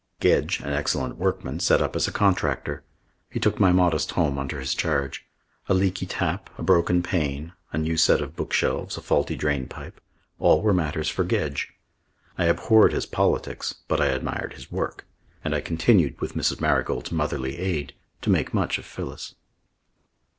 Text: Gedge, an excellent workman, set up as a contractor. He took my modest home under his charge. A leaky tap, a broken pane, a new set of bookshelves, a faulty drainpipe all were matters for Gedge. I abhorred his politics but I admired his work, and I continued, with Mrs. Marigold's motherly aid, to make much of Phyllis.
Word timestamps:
Gedge, 0.19 0.61
an 0.61 0.71
excellent 0.73 1.17
workman, 1.17 1.59
set 1.59 1.79
up 1.79 1.95
as 1.95 2.07
a 2.07 2.11
contractor. 2.11 2.83
He 3.29 3.39
took 3.39 3.59
my 3.59 3.71
modest 3.71 4.13
home 4.13 4.39
under 4.39 4.59
his 4.59 4.73
charge. 4.73 5.27
A 5.69 5.75
leaky 5.75 6.07
tap, 6.07 6.49
a 6.57 6.63
broken 6.63 7.03
pane, 7.03 7.53
a 7.71 7.77
new 7.77 7.97
set 7.97 8.19
of 8.19 8.35
bookshelves, 8.35 8.97
a 8.97 9.01
faulty 9.01 9.35
drainpipe 9.37 10.01
all 10.39 10.63
were 10.63 10.73
matters 10.73 11.07
for 11.07 11.23
Gedge. 11.23 11.73
I 12.35 12.45
abhorred 12.45 12.93
his 12.93 13.05
politics 13.05 13.75
but 13.87 14.01
I 14.01 14.07
admired 14.07 14.53
his 14.53 14.71
work, 14.71 15.05
and 15.43 15.53
I 15.53 15.61
continued, 15.61 16.19
with 16.19 16.33
Mrs. 16.33 16.59
Marigold's 16.59 17.11
motherly 17.11 17.59
aid, 17.59 17.93
to 18.23 18.31
make 18.31 18.55
much 18.55 18.79
of 18.79 18.85
Phyllis. 18.85 19.35